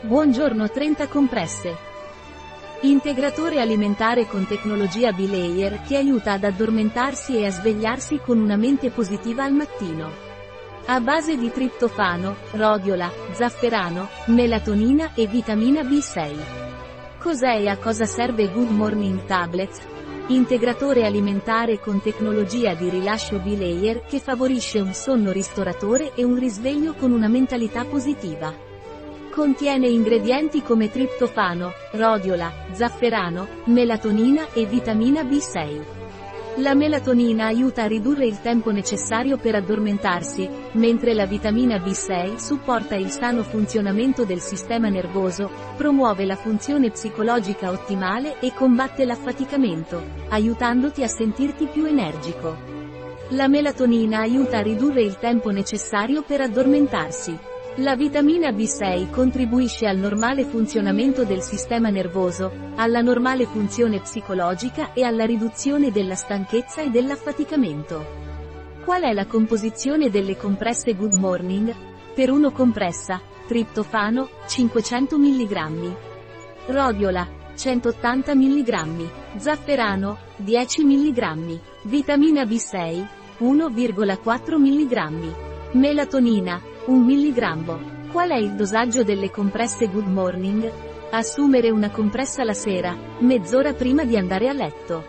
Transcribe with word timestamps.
Buongiorno 0.00 0.70
30 0.70 1.08
compresse. 1.08 1.76
Integratore 2.82 3.60
alimentare 3.60 4.26
con 4.26 4.46
tecnologia 4.46 5.10
B-Layer 5.10 5.82
che 5.82 5.96
aiuta 5.96 6.34
ad 6.34 6.44
addormentarsi 6.44 7.36
e 7.36 7.46
a 7.46 7.50
svegliarsi 7.50 8.20
con 8.24 8.38
una 8.38 8.54
mente 8.54 8.90
positiva 8.90 9.42
al 9.42 9.54
mattino. 9.54 10.08
A 10.86 11.00
base 11.00 11.36
di 11.36 11.50
triptofano, 11.50 12.36
rodiola, 12.52 13.10
zafferano, 13.32 14.08
melatonina 14.26 15.14
e 15.14 15.26
vitamina 15.26 15.82
B6. 15.82 16.36
Cos'è 17.18 17.56
e 17.56 17.66
a 17.66 17.76
cosa 17.76 18.04
serve 18.04 18.52
Good 18.52 18.70
Morning 18.70 19.24
Tablet? 19.24 19.80
Integratore 20.28 21.06
alimentare 21.06 21.80
con 21.80 22.00
tecnologia 22.00 22.72
di 22.74 22.88
rilascio 22.88 23.40
B-Layer 23.40 24.04
che 24.04 24.20
favorisce 24.20 24.78
un 24.78 24.94
sonno 24.94 25.32
ristoratore 25.32 26.14
e 26.14 26.22
un 26.22 26.38
risveglio 26.38 26.94
con 26.94 27.10
una 27.10 27.26
mentalità 27.26 27.84
positiva. 27.84 28.66
Contiene 29.38 29.86
ingredienti 29.86 30.62
come 30.62 30.90
triptofano, 30.90 31.72
rodiola, 31.92 32.52
zafferano, 32.72 33.46
melatonina 33.66 34.48
e 34.52 34.66
vitamina 34.66 35.22
B6. 35.22 36.56
La 36.56 36.74
melatonina 36.74 37.46
aiuta 37.46 37.84
a 37.84 37.86
ridurre 37.86 38.26
il 38.26 38.40
tempo 38.40 38.72
necessario 38.72 39.36
per 39.36 39.54
addormentarsi, 39.54 40.50
mentre 40.72 41.14
la 41.14 41.24
vitamina 41.24 41.76
B6 41.76 42.34
supporta 42.34 42.96
il 42.96 43.10
sano 43.10 43.44
funzionamento 43.44 44.24
del 44.24 44.40
sistema 44.40 44.88
nervoso, 44.88 45.48
promuove 45.76 46.24
la 46.24 46.34
funzione 46.34 46.90
psicologica 46.90 47.70
ottimale 47.70 48.40
e 48.40 48.52
combatte 48.52 49.04
l'affaticamento, 49.04 50.02
aiutandoti 50.30 51.04
a 51.04 51.08
sentirti 51.08 51.66
più 51.66 51.84
energico. 51.84 52.56
La 53.28 53.46
melatonina 53.46 54.18
aiuta 54.18 54.58
a 54.58 54.62
ridurre 54.62 55.02
il 55.02 55.16
tempo 55.16 55.50
necessario 55.50 56.22
per 56.22 56.40
addormentarsi. 56.40 57.47
La 57.80 57.94
vitamina 57.94 58.50
B6 58.50 59.08
contribuisce 59.08 59.86
al 59.86 59.98
normale 59.98 60.44
funzionamento 60.44 61.24
del 61.24 61.42
sistema 61.42 61.90
nervoso, 61.90 62.50
alla 62.74 63.02
normale 63.02 63.46
funzione 63.46 64.00
psicologica 64.00 64.92
e 64.94 65.04
alla 65.04 65.24
riduzione 65.24 65.92
della 65.92 66.16
stanchezza 66.16 66.82
e 66.82 66.90
dell'affaticamento. 66.90 68.04
Qual 68.84 69.02
è 69.02 69.12
la 69.12 69.26
composizione 69.26 70.10
delle 70.10 70.36
compresse 70.36 70.96
Good 70.96 71.12
Morning? 71.12 71.72
Per 72.16 72.32
1 72.32 72.50
compressa, 72.50 73.20
triptofano, 73.46 74.28
500 74.48 75.16
mg. 75.16 75.96
Rodiola, 76.66 77.28
180 77.54 78.34
mg. 78.34 79.08
Zafferano, 79.36 80.18
10 80.34 80.84
mg. 80.84 81.60
Vitamina 81.82 82.42
B6, 82.42 83.06
1,4 83.38 84.58
mg. 84.58 85.34
Melatonina, 85.74 86.60
1 86.88 87.04
mg. 87.04 88.10
Qual 88.10 88.30
è 88.30 88.36
il 88.36 88.54
dosaggio 88.54 89.04
delle 89.04 89.30
compresse 89.30 89.88
Good 89.88 90.06
Morning? 90.06 90.72
Assumere 91.10 91.68
una 91.68 91.90
compressa 91.90 92.44
la 92.44 92.54
sera, 92.54 92.96
mezz'ora 93.18 93.74
prima 93.74 94.04
di 94.04 94.16
andare 94.16 94.48
a 94.48 94.54
letto. 94.54 95.04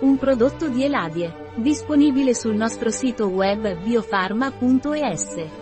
Un 0.00 0.16
prodotto 0.16 0.68
di 0.68 0.84
Eladie, 0.84 1.50
disponibile 1.56 2.34
sul 2.34 2.54
nostro 2.54 2.90
sito 2.90 3.26
web 3.26 3.76
biofarma.es. 3.82 5.61